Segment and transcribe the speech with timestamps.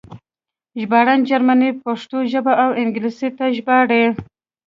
[0.81, 2.17] ژباړن جرمنۍ ژبه پښتو
[2.63, 4.03] او انګلیسي ته ژباړي